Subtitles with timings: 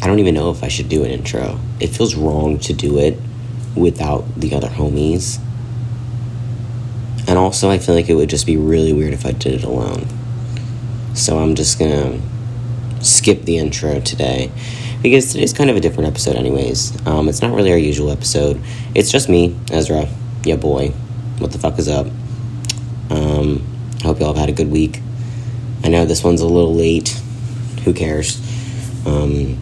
[0.00, 1.58] I don't even know if I should do an intro.
[1.80, 3.18] It feels wrong to do it
[3.74, 5.40] without the other homies.
[7.26, 9.64] And also, I feel like it would just be really weird if I did it
[9.64, 10.06] alone.
[11.14, 12.20] So I'm just gonna
[13.00, 14.50] skip the intro today
[15.02, 17.06] because today's kind of a different episode, anyways.
[17.06, 18.60] Um, it's not really our usual episode.
[18.94, 20.08] It's just me, Ezrah.
[20.44, 20.88] Yeah, boy.
[21.38, 22.06] What the fuck is up?
[23.10, 23.64] Um,
[24.00, 25.00] I hope y'all have had a good week.
[25.84, 27.08] I know this one's a little late.
[27.84, 28.40] Who cares?
[29.06, 29.58] Um,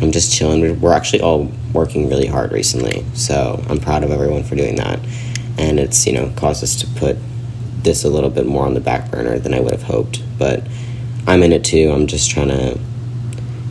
[0.00, 0.80] I'm just chilling.
[0.80, 5.00] We're actually all working really hard recently, so I'm proud of everyone for doing that.
[5.58, 7.16] And it's you know caused us to put
[7.82, 10.22] this a little bit more on the back burner than I would have hoped.
[10.38, 10.62] But
[11.26, 11.90] I'm in it too.
[11.90, 12.78] I'm just trying to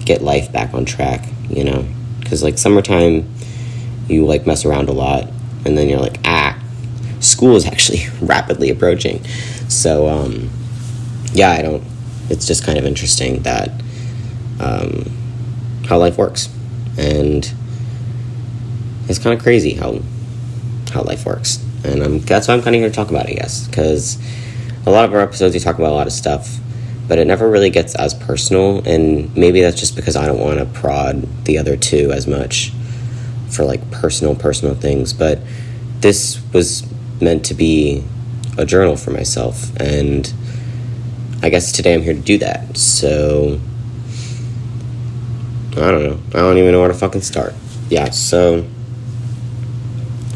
[0.04, 1.86] get life back on track, you know,
[2.20, 3.34] because like summertime,
[4.08, 5.30] you like mess around a lot,
[5.66, 6.62] and then you're like, ah,
[7.22, 9.24] school is actually rapidly approaching.
[9.70, 10.50] So um,
[11.32, 11.84] yeah, I don't.
[12.30, 13.72] It's just kind of interesting that.
[14.60, 15.17] Um,
[15.88, 16.50] how life works,
[16.98, 17.52] and
[19.08, 20.00] it's kind of crazy how
[20.92, 21.64] how life works.
[21.84, 24.18] And I'm, that's why I'm kind of here to talk about it, I guess, because
[24.86, 26.58] a lot of our episodes we talk about a lot of stuff,
[27.08, 28.82] but it never really gets as personal.
[28.86, 32.72] And maybe that's just because I don't want to prod the other two as much
[33.50, 35.14] for like personal, personal things.
[35.14, 35.40] But
[36.00, 36.86] this was
[37.22, 38.04] meant to be
[38.58, 40.32] a journal for myself, and
[41.44, 42.78] I guess today I'm here to do that.
[42.78, 43.60] So
[45.84, 46.20] I don't know.
[46.34, 47.54] I don't even know where to fucking start.
[47.90, 48.66] Yeah, so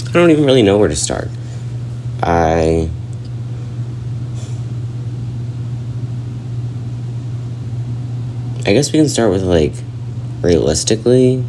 [0.08, 1.30] I don't even really know where to start.
[2.22, 2.90] I
[8.66, 9.74] I guess we can start with like
[10.42, 11.44] realistically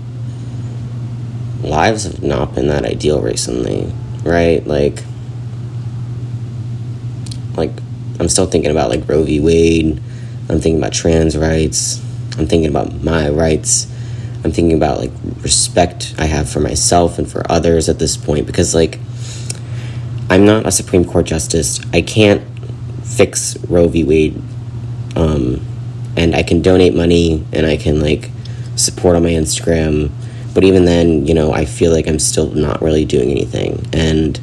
[1.61, 3.93] lives have not been that ideal recently,
[4.25, 4.67] right?
[4.67, 5.03] Like
[7.57, 7.71] like
[8.19, 9.41] I'm still thinking about like Roe v.
[9.41, 10.01] Wade.
[10.49, 12.03] I'm thinking about trans rights.
[12.39, 13.91] I'm thinking about my rights.
[14.45, 18.47] I'm thinking about like respect I have for myself and for others at this point
[18.47, 18.99] because like
[20.31, 21.81] I'm not a Supreme Court justice.
[21.93, 22.43] I can't
[23.05, 24.05] fix Roe v.
[24.05, 24.43] Wade.
[25.15, 25.61] Um,
[26.17, 28.31] and I can donate money and I can like
[28.77, 30.11] support on my Instagram.
[30.55, 33.87] But even then, you know, I feel like I'm still not really doing anything.
[33.93, 34.41] And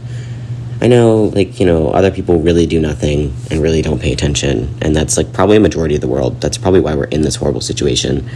[0.82, 4.74] I know, like, you know, other people really do nothing and really don't pay attention.
[4.82, 6.40] And that's, like, probably a majority of the world.
[6.40, 8.30] That's probably why we're in this horrible situation.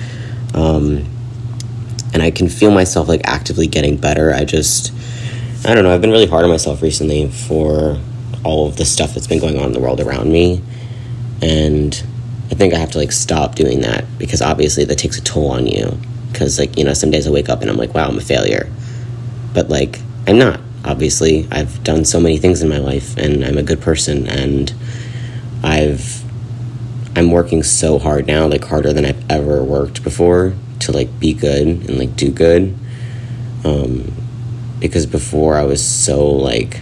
[0.54, 1.06] Um,
[2.14, 4.34] and I can feel myself, like, actively getting better.
[4.34, 4.92] I just,
[5.66, 7.98] I don't know, I've been really hard on myself recently for
[8.44, 10.62] all of the stuff that's been going on in the world around me.
[11.42, 12.04] And
[12.52, 15.52] I think I have to, like, stop doing that because obviously that takes a toll
[15.52, 15.98] on you.
[16.34, 18.22] Because, like, you know, some days I wake up and I'm like, wow, I'm a
[18.22, 18.70] failure.
[19.54, 23.58] But, like, I'm not obviously I've done so many things in my life and I'm
[23.58, 24.74] a good person and
[25.64, 26.24] I've
[27.16, 31.34] I'm working so hard now like harder than I've ever worked before to like be
[31.34, 32.76] good and like do good.
[33.64, 34.12] Um
[34.80, 36.82] because before I was so like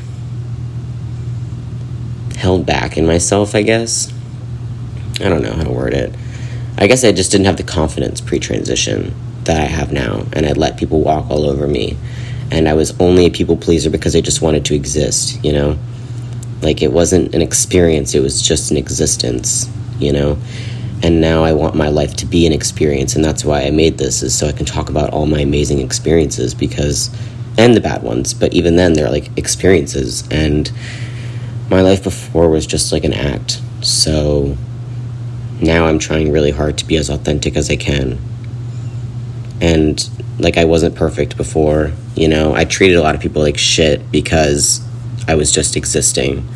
[2.38, 4.12] held back in myself I guess.
[5.20, 6.16] I don't know how to word it.
[6.78, 9.14] I guess I just didn't have the confidence pre-transition
[9.44, 11.98] that I have now and I let people walk all over me
[12.52, 15.78] and I was only a people pleaser because I just wanted to exist, you know?
[16.62, 19.70] Like it wasn't an experience, it was just an existence,
[20.00, 20.38] you know?
[21.04, 23.98] And now I want my life to be an experience, and that's why I made
[23.98, 27.10] this, is so I can talk about all my amazing experiences because,
[27.58, 30.28] and the bad ones, but even then, they're like experiences.
[30.30, 30.72] And
[31.72, 33.62] my life before was just like an act.
[33.82, 34.56] So
[35.62, 38.20] now I'm trying really hard to be as authentic as I can.
[39.60, 40.08] And
[40.38, 41.92] like I wasn't perfect before.
[42.22, 44.80] You know, I treated a lot of people like shit because
[45.28, 46.48] I was just existing.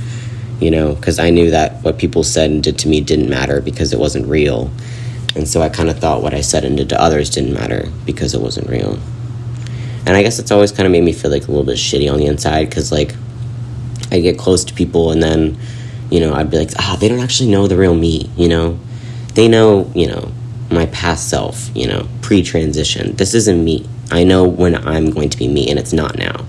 [0.59, 3.61] You know, because I knew that what people said and did to me didn't matter
[3.61, 4.69] because it wasn't real.
[5.35, 7.91] And so I kind of thought what I said and did to others didn't matter
[8.05, 8.99] because it wasn't real.
[10.05, 12.13] And I guess it's always kind of made me feel like a little bit shitty
[12.13, 13.15] on the inside because, like,
[14.11, 15.57] I get close to people and then,
[16.11, 18.77] you know, I'd be like, ah, they don't actually know the real me, you know?
[19.33, 20.31] They know, you know,
[20.75, 23.15] my past self, you know, pre transition.
[23.15, 23.87] This isn't me.
[24.11, 26.45] I know when I'm going to be me, and it's not now.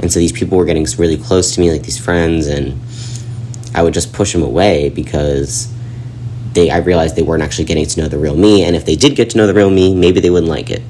[0.00, 2.78] And so these people were getting really close to me, like these friends, and
[3.74, 5.72] I would just push them away because
[6.52, 8.96] they I realized they weren't actually getting to know the real me, and if they
[8.96, 10.82] did get to know the real me, maybe they wouldn't like it.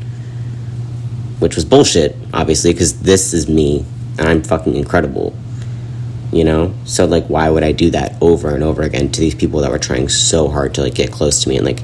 [1.38, 3.84] Which was bullshit, obviously, because this is me,
[4.18, 5.34] and I'm fucking incredible.
[6.32, 6.74] You know?
[6.86, 9.70] So like why would I do that over and over again to these people that
[9.70, 11.82] were trying so hard to like get close to me and like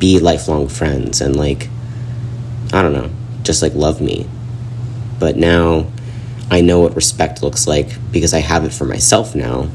[0.00, 1.68] be lifelong friends and like
[2.72, 3.10] I don't know,
[3.42, 4.28] just like love me.
[5.20, 5.86] But now
[6.50, 9.68] I know what respect looks like because I have it for myself now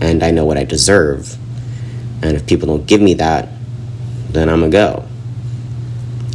[0.00, 1.36] and I know what I deserve.
[2.22, 3.48] And if people don't give me that,
[4.30, 5.04] then I'm a go.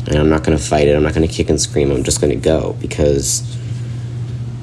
[0.07, 0.95] And I'm not going to fight it.
[0.95, 1.92] I'm not going to kick and scream.
[1.92, 3.57] I'm just going to go because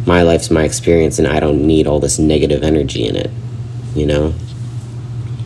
[0.07, 3.31] my life's my experience and I don't need all this negative energy in it.
[3.95, 4.35] You know?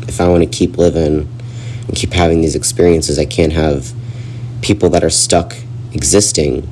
[0.06, 1.28] If I want to keep living
[1.86, 3.92] and keep having these experiences, I can't have
[4.62, 5.54] people that are stuck
[5.92, 6.68] existing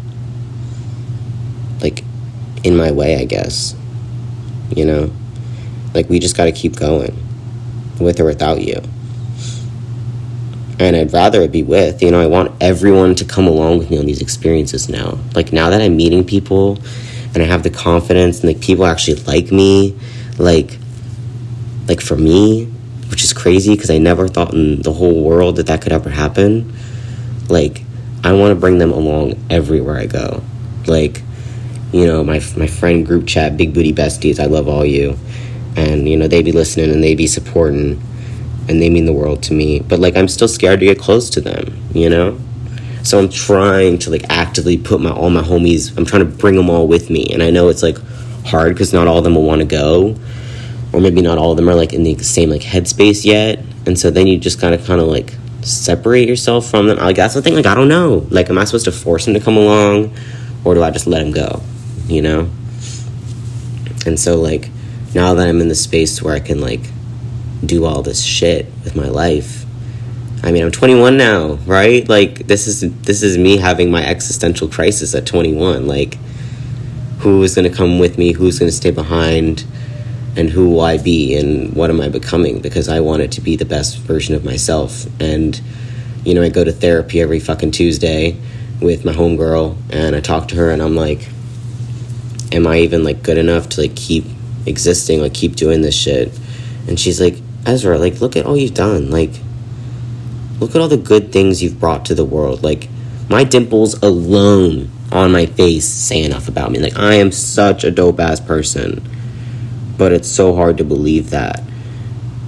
[1.81, 2.03] like
[2.64, 3.75] in my way, I guess.
[4.75, 5.12] You know?
[5.94, 7.17] Like we just got to keep going
[8.00, 8.81] with or without you.
[10.79, 13.91] And I'd rather it be with, you know, I want everyone to come along with
[13.91, 15.19] me on these experiences now.
[15.35, 16.79] Like now that I'm meeting people
[17.35, 19.97] and I have the confidence and like people actually like me,
[20.38, 20.79] like
[21.87, 22.71] like for me,
[23.12, 26.09] which is crazy because I never thought in the whole world that that could ever
[26.09, 26.73] happen.
[27.50, 27.82] Like
[28.25, 30.43] I want to bring them along everywhere I go.
[30.87, 31.23] Like
[31.93, 35.19] you know, my my friend group chat, Big Booty Besties, I love all you.
[35.76, 38.03] And you know, they be listening and they be supporting
[38.67, 39.81] and they mean the world to me.
[39.81, 42.41] But like I'm still scared to get close to them, you know?
[43.03, 46.56] So I'm trying to like actively put my all my homies, I'm trying to bring
[46.56, 47.26] them all with me.
[47.31, 47.99] And I know it's like
[48.47, 50.17] hard because not all of them will want to go.
[50.92, 53.60] Or maybe not all of them are like in the same like headspace yet.
[53.86, 56.98] And so then you just gotta kind of like separate yourself from them.
[56.98, 57.54] Like that's the thing.
[57.54, 58.26] Like I don't know.
[58.30, 60.14] Like am I supposed to force them to come along,
[60.64, 61.62] or do I just let them go?
[62.06, 62.50] You know.
[64.04, 64.68] And so like
[65.14, 66.82] now that I'm in the space where I can like
[67.64, 69.64] do all this shit with my life.
[70.44, 72.06] I mean, I'm 21 now, right?
[72.08, 75.86] Like this is this is me having my existential crisis at 21.
[75.86, 76.18] Like
[77.22, 78.32] who is going to come with me?
[78.32, 79.64] Who's going to stay behind?
[80.37, 83.40] And who will I be and what am I becoming because I want it to
[83.40, 85.06] be the best version of myself.
[85.20, 85.61] And
[86.25, 88.37] you know, I go to therapy every fucking Tuesday
[88.81, 91.29] with my homegirl and I talk to her and I'm like
[92.52, 94.25] am I even like good enough to like keep
[94.67, 96.38] existing, like keep doing this shit?
[96.87, 99.11] And she's like, Ezrah, like, look at all you've done.
[99.11, 99.31] Like,
[100.58, 102.62] look at all the good things you've brought to the world.
[102.62, 102.88] Like,
[103.28, 106.81] my dimples alone on my face say enough about me.
[106.81, 109.08] Like, I am such a dope ass person.
[109.96, 111.62] But it's so hard to believe that.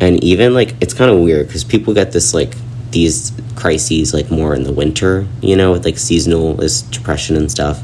[0.01, 2.55] And even, like, it's kind of weird because people get this, like,
[2.91, 6.57] these crises, like, more in the winter, you know, with, like, seasonal
[6.91, 7.83] depression and stuff.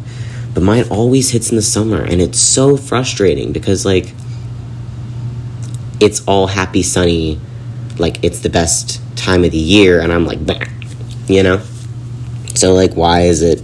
[0.54, 2.02] But mine always hits in the summer.
[2.02, 4.12] And it's so frustrating because, like,
[6.00, 7.38] it's all happy, sunny,
[7.98, 10.64] like it's the best time of the year, and I'm like, bah,
[11.26, 11.60] you know?
[12.54, 13.62] So, like, why is it,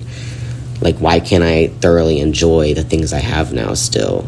[0.80, 4.26] like, why can't I thoroughly enjoy the things I have now still,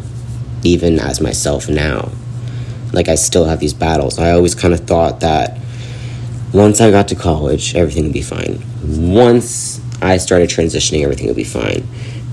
[0.62, 2.10] even as myself now?
[2.92, 4.18] Like, I still have these battles.
[4.18, 5.58] I always kind of thought that
[6.52, 8.62] once I got to college, everything would be fine.
[8.82, 11.86] Once I started transitioning, everything would be fine.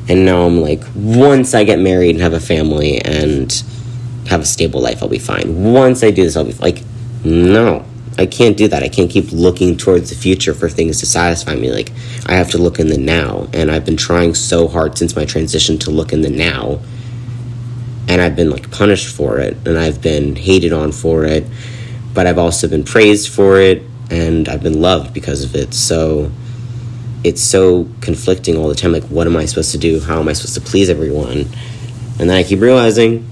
[0.08, 3.52] And now I'm like, once I get married and have a family and
[4.28, 5.74] have a stable life, I'll be fine.
[5.74, 6.84] Once I do this, I'll be like,
[7.24, 7.84] no,
[8.18, 8.84] I can't do that.
[8.84, 11.72] I can't keep looking towards the future for things to satisfy me.
[11.72, 11.92] Like,
[12.28, 13.48] I have to look in the now.
[13.52, 16.80] And I've been trying so hard since my transition to look in the now.
[18.08, 19.56] And I've been like punished for it.
[19.66, 21.46] And I've been hated on for it.
[22.14, 23.84] But I've also been praised for it.
[24.10, 25.74] And I've been loved because of it.
[25.74, 26.32] So
[27.24, 28.92] it's so conflicting all the time.
[28.92, 30.00] Like, what am I supposed to do?
[30.00, 31.48] How am I supposed to please everyone?
[32.20, 33.28] And then I keep realizing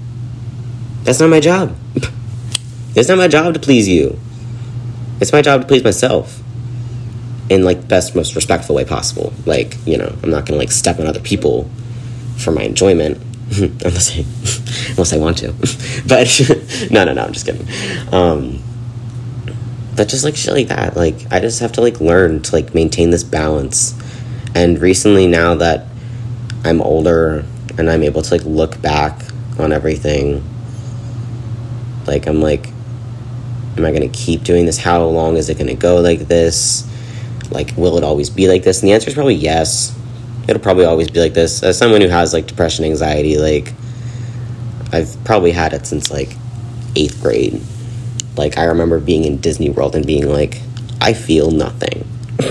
[1.04, 1.76] that's not my job.
[2.96, 4.18] it's not my job to please you.
[5.20, 6.42] It's my job to please myself
[7.48, 9.32] in like the best most respectful way possible.
[9.46, 11.70] Like, you know, I'm not gonna like step on other people
[12.36, 13.20] for my enjoyment.
[13.60, 14.24] unless I
[14.90, 15.52] unless I want to.
[16.06, 17.66] but no no no, I'm just kidding.
[18.12, 18.62] Um
[19.96, 22.74] but just like shit like that, like I just have to like learn to like
[22.74, 23.98] maintain this balance.
[24.54, 25.86] And recently now that
[26.64, 27.44] I'm older
[27.76, 29.22] and I'm able to like look back
[29.58, 30.42] on everything
[32.06, 32.68] like, I'm like,
[33.76, 34.78] am I to keep doing this?
[34.78, 36.88] How long is it to go like this?
[37.50, 38.80] Like, will it always be like this?
[38.82, 39.98] And the answer is probably yes.
[40.48, 41.62] It'll probably always be like this.
[41.62, 43.72] As someone who has like depression, anxiety, like,
[44.92, 46.36] I've probably had it since like
[46.96, 47.60] eighth grade.
[48.36, 50.60] Like, I remember being in Disney World and being like,
[51.00, 52.06] I feel nothing.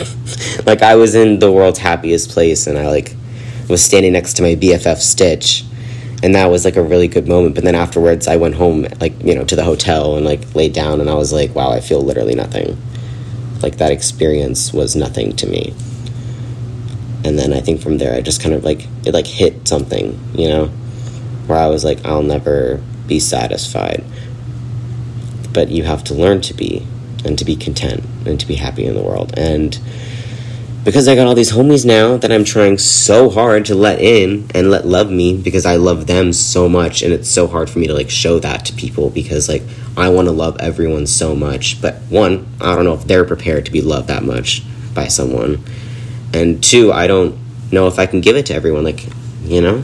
[0.65, 3.15] like, I was in the world's happiest place and I like
[3.69, 5.63] was standing next to my BFF Stitch
[6.23, 9.13] and that was like a really good moment but then afterwards i went home like
[9.21, 11.81] you know to the hotel and like laid down and i was like wow i
[11.81, 12.81] feel literally nothing
[13.61, 15.73] like that experience was nothing to me
[17.23, 20.19] and then i think from there i just kind of like it like hit something
[20.35, 20.67] you know
[21.47, 24.03] where i was like i'll never be satisfied.
[25.51, 26.85] But you have to learn to be
[27.25, 29.33] and to be content and to be happy in the world.
[29.37, 29.79] And
[30.83, 34.49] because I got all these homies now that I'm trying so hard to let in
[34.53, 37.79] and let love me because I love them so much and it's so hard for
[37.79, 39.63] me to like show that to people because like
[39.95, 41.81] I want to love everyone so much.
[41.81, 44.63] But one I don't know if they're prepared to be loved that much
[44.93, 45.63] by someone
[46.33, 47.37] And two, I don't
[47.71, 49.05] know if I can give it to everyone, like,
[49.43, 49.83] you know?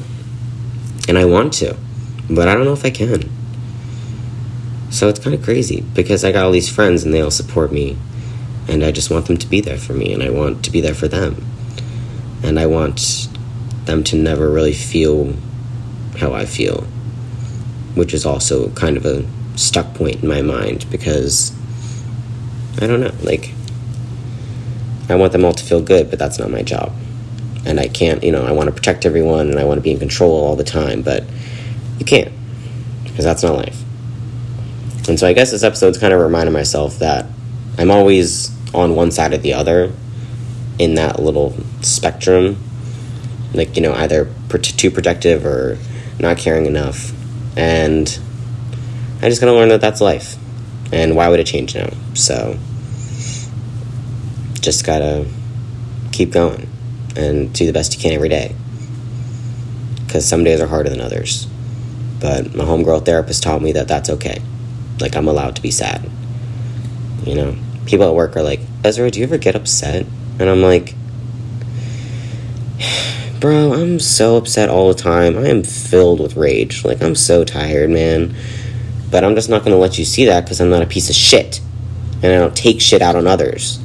[1.08, 1.78] And I want to,
[2.30, 3.30] but I don't know if I can.
[4.90, 7.72] So it's kind of crazy because I got all these friends and they all support
[7.72, 7.98] me.
[8.68, 10.82] And I just want them to be there for me and I want to be
[10.82, 11.46] there for them.
[12.44, 13.28] And I want
[13.86, 15.36] them to never really feel
[16.18, 16.82] how I feel,
[17.96, 19.26] which is also kind of a
[19.56, 21.52] stuck point in my mind because
[22.82, 23.52] I don't know, like,
[25.10, 26.94] I want them all to feel good, but that's not my job.
[27.66, 29.92] And I can't, you know, I want to protect everyone and I want to be
[29.92, 31.24] in control all the time, but
[31.98, 32.32] you can't
[33.04, 33.84] because that's not life.
[35.10, 37.26] And so I guess this episode's kind of reminding myself that
[37.78, 39.92] I'm always on one side or the other
[40.78, 42.58] in that little spectrum.
[43.54, 45.78] Like, you know, either too protective or
[46.20, 47.12] not caring enough.
[47.58, 48.08] And
[49.22, 50.36] I just gotta learn that that's life.
[50.92, 51.90] And why would it change now?
[52.14, 52.58] So,
[54.70, 55.26] just gotta
[56.12, 56.70] keep going
[57.16, 58.56] and do the best you can every day.
[60.06, 61.48] Because some days are harder than others.
[62.20, 64.44] But my homegirl therapist taught me that that's okay.
[65.00, 66.08] Like, I'm allowed to be sad.
[67.24, 67.56] You know,
[67.88, 70.06] people at work are like, Ezrah, do you ever get upset?
[70.38, 70.94] And I'm like,
[73.40, 75.36] bro, I'm so upset all the time.
[75.36, 76.86] I am filled with rage.
[76.86, 78.36] Like, I'm so tired, man.
[79.10, 81.16] But I'm just not to let you see that because I'm not a piece of
[81.16, 81.60] shit.
[82.22, 83.80] And I don't take shit out on others.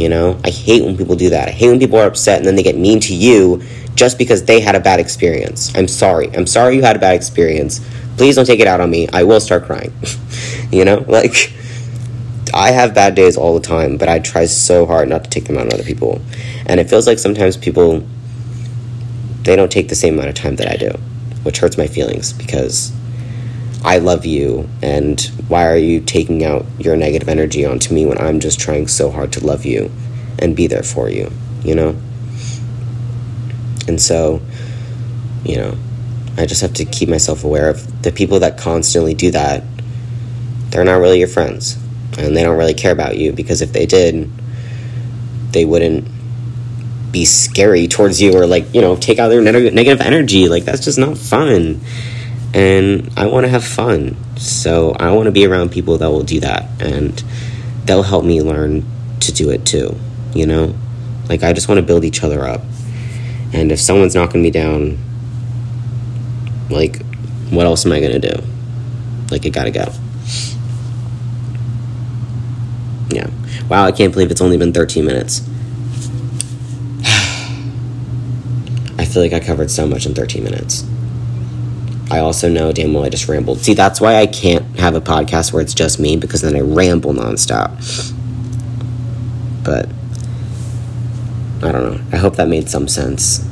[0.00, 1.48] You know, I hate when people do that.
[1.48, 3.62] I hate when people are upset and then they get mean to you
[3.94, 5.70] just because they had a bad experience.
[5.76, 6.34] I'm sorry.
[6.34, 7.86] I'm sorry you had a bad experience.
[8.16, 9.08] Please don't take it out on me.
[9.12, 9.92] I will start crying.
[10.72, 11.52] you know, like
[12.54, 15.44] I have bad days all the time, but I try so hard not to take
[15.44, 16.22] them out on other people.
[16.64, 18.02] And it feels like sometimes people
[19.42, 20.92] they don't take the same amount of time that I do,
[21.42, 22.90] which hurts my feelings because
[23.82, 28.18] I love you, and why are you taking out your negative energy onto me when
[28.18, 29.90] I'm just trying so hard to love you
[30.38, 31.32] and be there for you,
[31.62, 31.96] you know?
[33.88, 34.42] And so,
[35.44, 35.78] you know,
[36.36, 39.64] I just have to keep myself aware of the people that constantly do that.
[40.68, 41.78] They're not really your friends,
[42.18, 44.30] and they don't really care about you because if they did,
[45.52, 46.06] they wouldn't
[47.12, 50.50] be scary towards you or like, you know, take out their negative energy.
[50.50, 51.80] Like, that's just not fun
[52.52, 54.16] and I want to have fun.
[54.36, 57.22] So I want to be around people that will do that and
[57.84, 58.84] they'll help me learn
[59.20, 59.96] to do it too,
[60.34, 60.74] you know?
[61.28, 62.62] Like I just want to build each other up.
[63.52, 64.98] And if someone's knocking me down,
[66.70, 67.02] like
[67.50, 68.42] what else am I going to do?
[69.30, 69.92] Like it got to go.
[73.10, 73.28] Yeah.
[73.68, 75.40] Wow, I can't believe it's only been 13 minutes.
[78.98, 80.84] I feel like I covered so much in 13 minutes.
[82.10, 83.58] I also know damn well I just rambled.
[83.58, 86.60] See, that's why I can't have a podcast where it's just me because then I
[86.60, 87.70] ramble nonstop.
[89.62, 89.88] But
[91.62, 92.00] I don't know.
[92.12, 93.46] I hope that made some sense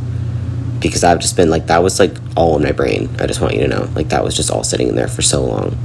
[0.81, 3.09] because I've just been like that was like all in my brain.
[3.21, 5.23] I just want you to know, like that was just all sitting in there for
[5.23, 5.77] so long,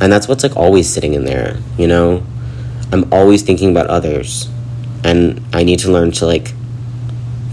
[0.00, 1.56] and that's what's like always sitting in there.
[1.76, 2.24] You know,
[2.92, 4.48] I'm always thinking about others,
[5.02, 6.52] and I need to learn to like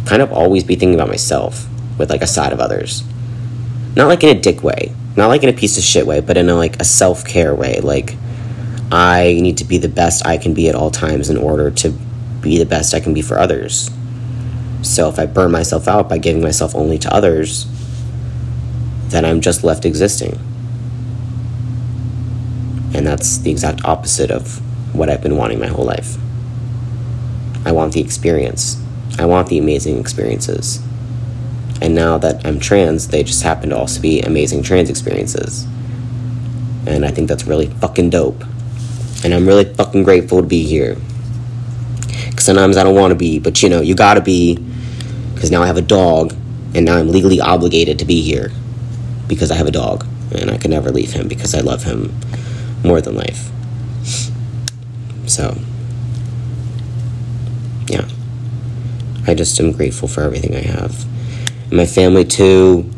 [0.06, 3.04] kind of always be thinking about myself with like a side of others
[3.96, 6.38] not like in a dick way, not like in a piece of shit way, but
[6.38, 7.80] in a like a self care way.
[7.82, 8.16] Like
[8.92, 11.90] I need to be the best I can be at all times in order to
[12.42, 13.90] be the best I can be for others.
[14.82, 17.68] So if I burn myself out by giving myself only to others,
[19.10, 20.40] then I'm just left existing.
[22.94, 24.62] And that's the exact opposite of
[24.96, 26.18] what I've been wanting my whole life.
[27.66, 28.82] I want the experience.
[29.20, 30.80] I want the amazing experiences.
[31.82, 35.66] And now that I'm trans, they just happen to also be amazing trans experiences.
[36.86, 38.44] And I think that's really fucking dope.
[39.24, 40.98] And I'm really fucking grateful to be here.
[42.30, 44.56] Because sometimes I don't want to be, but you know, you gotta be.
[45.34, 46.34] Because now I have a dog,
[46.76, 48.52] and now I'm legally obligated to be here.
[49.28, 52.14] Because I have a dog, and I can never leave him because I love him
[52.84, 53.50] more than life.
[55.28, 55.58] So,
[57.88, 58.08] yeah.
[59.28, 61.06] I just am grateful for everything I have
[61.72, 62.90] my family too.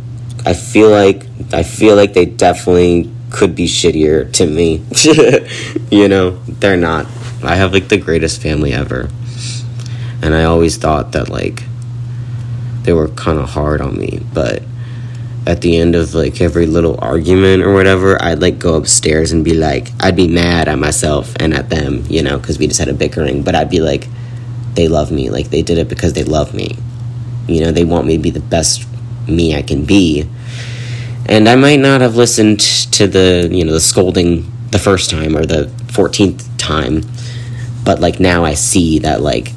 [0.46, 4.84] I feel like I feel like they definitely could be shittier to me.
[5.96, 7.06] you know, they're not.
[7.44, 9.10] I have like the greatest family ever.
[10.22, 11.64] And I always thought that like
[12.84, 14.64] they were kind of hard on me, but
[15.48, 19.44] at the end of like every little argument or whatever, I'd like go upstairs and
[19.44, 22.80] be like, I'd be mad at myself and at them, you know, because we just
[22.80, 24.08] had a bickering, but I'd be like,
[24.76, 25.30] they love me.
[25.30, 26.78] Like they did it because they love me.
[27.52, 28.88] You know, they want me to be the best
[29.28, 30.28] me I can be.
[31.28, 32.60] And I might not have listened
[32.94, 37.02] to the, you know, the scolding the first time or the 14th time,
[37.84, 39.52] but like now I see that like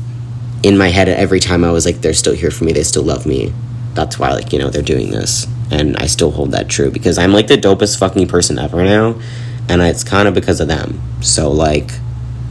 [0.63, 3.03] in my head every time I was like, they're still here for me, they still
[3.03, 3.53] love me.
[3.93, 5.47] That's why, like, you know, they're doing this.
[5.71, 9.21] And I still hold that true because I'm like the dopest fucking person ever now.
[9.69, 11.01] And it's kind of because of them.
[11.23, 11.91] So, like,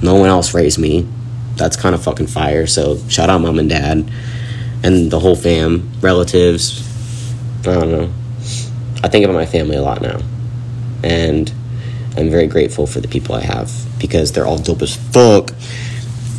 [0.01, 1.07] no one else raised me.
[1.55, 2.65] That's kind of fucking fire.
[2.65, 4.09] So, shout out mom and dad
[4.83, 6.81] and the whole fam, relatives.
[7.61, 8.13] I don't know.
[9.03, 10.19] I think about my family a lot now.
[11.03, 11.51] And
[12.17, 15.51] I'm very grateful for the people I have because they're all dope as fuck.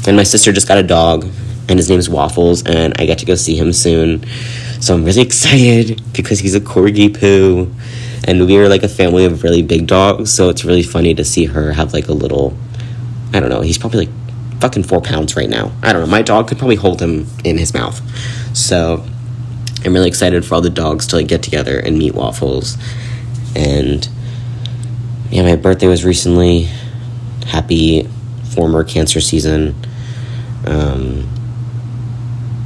[0.07, 1.25] And my sister just got a dog,
[1.69, 4.25] and his name's Waffles, and I get to go see him soon.
[4.81, 7.75] So I'm really excited because he's a corgi poo,
[8.29, 10.33] and we are like a family of really big dogs.
[10.33, 12.57] So it's really funny to see her have like a little.
[13.33, 13.63] I don't know.
[13.63, 14.24] He's probably like
[14.61, 15.73] fucking four pounds right now.
[15.83, 16.09] I don't know.
[16.09, 18.01] My dog could probably hold him in his mouth.
[18.57, 19.05] So
[19.85, 22.79] I'm really excited for all the dogs to like get together and meet Waffles.
[23.55, 24.09] And
[25.31, 26.69] yeah, my birthday was recently.
[27.47, 28.09] Happy
[28.55, 29.75] former cancer season.
[30.67, 31.29] Um,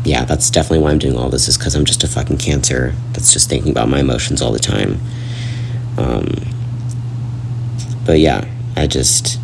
[0.05, 2.95] yeah, that's definitely why I'm doing all this, is because I'm just a fucking cancer
[3.13, 5.01] that's just thinking about my emotions all the time.
[5.97, 6.29] Um,
[8.07, 9.39] but yeah, I just.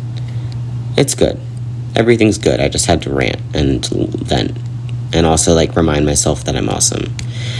[0.97, 1.39] It's good.
[1.95, 2.59] Everything's good.
[2.59, 4.57] I just had to rant and vent.
[5.13, 7.15] And also, like, remind myself that I'm awesome.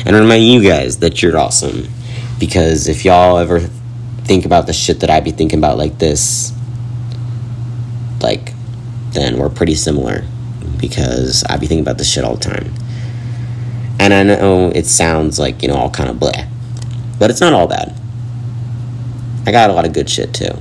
[0.06, 1.88] And remind you guys that you're awesome.
[2.40, 3.62] Because if y'all ever
[4.26, 6.52] think about the shit that I be thinking about like this,
[8.22, 8.52] like,
[9.12, 10.24] then we're pretty similar
[10.80, 12.74] because I be thinking about this shit all the time.
[14.00, 16.48] And I know it sounds like, you know, all kind of bleh,
[17.18, 17.96] but it's not all bad.
[19.48, 20.52] I got a lot of good shit too,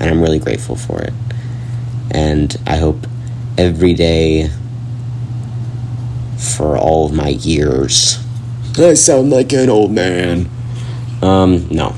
[0.00, 1.12] and I'm really grateful for it.
[2.10, 3.06] And I hope
[3.62, 4.50] every day
[6.36, 8.18] for all of my years.
[8.76, 10.50] I sound like an old man.
[11.22, 11.94] Um, no.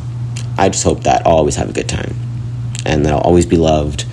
[0.58, 2.14] I just hope that I'll always have a good time
[2.84, 4.04] and that I'll always be loved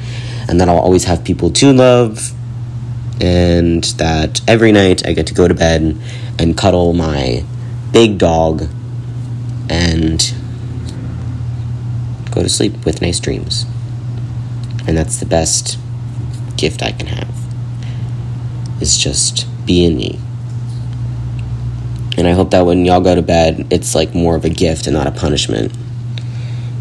[0.48, 2.32] and that I'll always have people to love
[3.20, 5.98] and that every night I get to go to bed
[6.40, 7.44] and cuddle my
[7.92, 8.64] big dog
[9.70, 10.34] and
[12.32, 13.66] go to sleep with nice dreams.
[14.88, 15.78] And that's the best
[16.56, 17.41] gift I can have.
[18.82, 20.20] Is just being me.
[22.18, 24.88] And I hope that when y'all go to bed, it's like more of a gift
[24.88, 25.72] and not a punishment.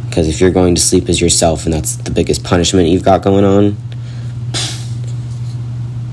[0.08, 3.22] Because if you're going to sleep as yourself and that's the biggest punishment you've got
[3.22, 3.76] going on,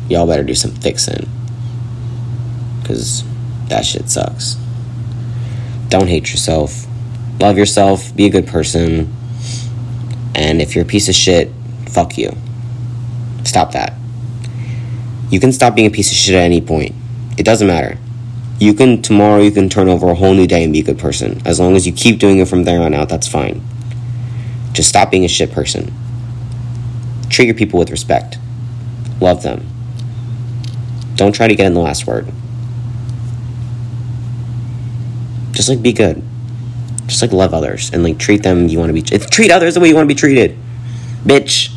[0.10, 1.28] y'all better do some fixing.
[2.82, 3.23] Because
[3.69, 4.56] that shit sucks.
[5.89, 6.86] Don't hate yourself.
[7.39, 8.15] Love yourself.
[8.15, 9.13] Be a good person.
[10.36, 11.52] And if you're a piece of shit,
[11.88, 12.36] fuck you.
[13.45, 13.93] Stop that.
[15.30, 16.96] You can stop being a piece of shit at any point.
[17.38, 17.98] It doesn't matter.
[18.60, 20.98] You can, tomorrow, you can turn over a whole new day and be a good
[20.98, 21.42] person.
[21.46, 23.62] As long as you keep doing it from there on out, that's fine.
[24.74, 25.94] Just stop being a shit person.
[27.30, 28.38] Treat your people with respect.
[29.20, 29.68] Love them.
[31.16, 32.28] Don't try to get in the last word.
[35.52, 36.24] Just like be good.
[37.08, 39.80] Just like love others and like treat them you want to be treat others the
[39.80, 40.58] way you want to be treated.
[41.24, 41.74] Bitch.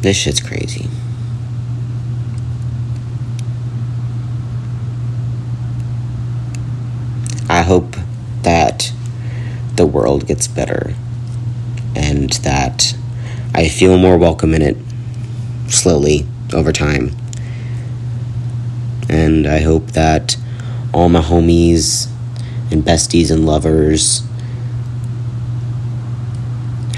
[0.00, 0.88] This shit's crazy.
[7.48, 7.96] I hope
[8.42, 8.92] that
[9.74, 10.94] the world gets better
[11.96, 12.96] and that
[13.54, 14.76] I feel more welcome in it
[15.66, 17.16] slowly over time.
[19.08, 20.36] And I hope that
[20.94, 22.08] all my homies
[22.70, 24.22] and besties and lovers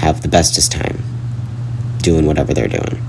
[0.01, 1.10] have the bestest time
[2.01, 3.01] doing whatever they're doing.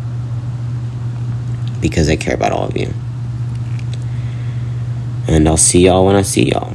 [1.81, 2.93] Because I care about all of you.
[5.27, 6.75] And I'll see y'all when I see y'all.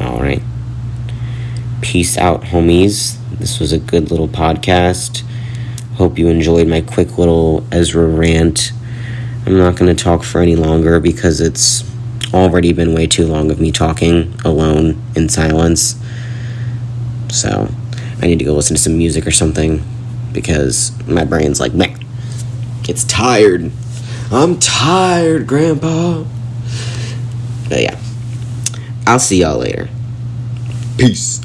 [0.00, 0.42] Alright.
[1.80, 3.18] Peace out, homies.
[3.38, 5.22] This was a good little podcast.
[5.94, 8.72] Hope you enjoyed my quick little Ezrah rant.
[9.46, 11.84] I'm not going to talk for any longer because it's
[12.32, 15.96] already been way too long of me talking alone in silence.
[17.30, 17.68] So,
[18.20, 19.82] I need to go listen to some music or something
[20.32, 21.96] because my brain's like, meh.
[22.88, 23.70] It's tired.
[24.30, 26.24] I'm tired, Grandpa.
[27.68, 27.98] But yeah.
[29.06, 29.88] I'll see y'all later.
[30.96, 31.40] Peace.